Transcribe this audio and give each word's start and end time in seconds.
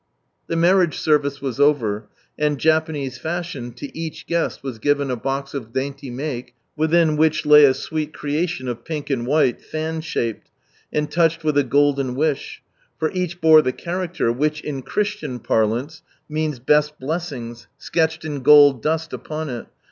The 0.47 0.55
marriage 0.55 0.97
service 0.97 1.41
was 1.43 1.59
over, 1.59 2.07
and, 2.35 2.57
Japanese 2.59 3.19
fashion, 3.19 3.71
to 3.73 3.95
each 3.95 4.25
guest 4.25 4.63
was 4.63 4.79
given 4.79 5.11
a 5.11 5.15
box 5.15 5.53
of 5.53 5.71
dainty 5.73 6.09
make, 6.09 6.55
within 6.75 7.17
which 7.17 7.45
lay 7.45 7.65
a 7.65 7.75
sweet 7.75 8.11
creation 8.11 8.67
of 8.67 8.83
pink 8.83 9.11
and 9.11 9.27
white, 9.27 9.61
fan 9.61 10.01
shaped, 10.01 10.49
and 10.91 11.11
touched 11.11 11.43
with 11.43 11.55
a 11.55 11.63
golden 11.63 12.15
wish, 12.15 12.63
for 12.97 13.11
each 13.11 13.41
bore 13.41 13.61
the 13.61 13.73
character 13.73 14.31
which, 14.31 14.61
in 14.61 14.81
Christian 14.81 15.37
parlance, 15.37 16.01
means" 16.27 16.57
best 16.73 16.97
blessings," 16.99 17.67
sketched 17.77 18.25
in 18.25 18.41
gold 18.41 18.81
dust 18.81 19.13
upon 19.13 19.49
it. 19.51 19.67